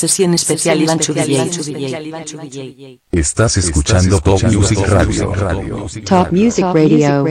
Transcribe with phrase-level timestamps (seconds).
[0.00, 3.00] Sesión especial DJ.
[3.12, 5.30] Estás escuchando Top Music Radio.
[6.06, 7.22] Top Music Radio.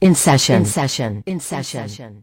[0.00, 0.60] In session.
[0.60, 1.22] In session.
[1.26, 2.22] In session.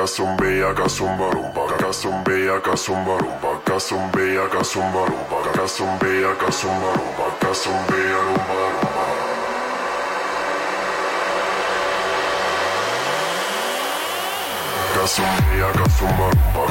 [0.00, 6.72] kasum beia kasum barumba kasum beia kasum barumba kasum beia kasum barumba kasum beia kasum
[6.80, 9.04] barumba kasum beia rumba rumba
[14.96, 16.64] kasum beia kasum barumba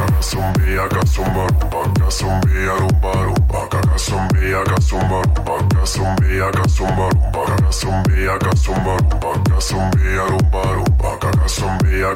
[2.02, 3.62] kasum beia rumba rumba
[3.94, 6.90] kasum beia kasum barumba kasum beia kasum
[10.30, 12.14] rumba rumba kasum beia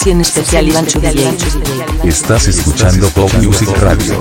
[0.00, 1.36] Sesión especial Iván DJ.
[2.04, 4.18] Estás escuchando Pop Music Radio.